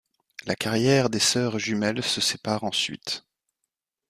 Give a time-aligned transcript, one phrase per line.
[0.47, 3.23] La carrière des sœurs jumelles se sépare ensuite.